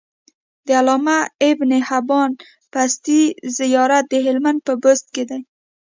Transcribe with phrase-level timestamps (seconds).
[0.65, 1.19] د علامه
[1.49, 2.31] ابن حبان
[2.71, 3.21] بستي
[3.57, 5.23] زيارت د هلمند په بست کی